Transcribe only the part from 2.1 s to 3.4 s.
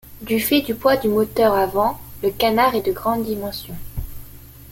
le canard est de grandes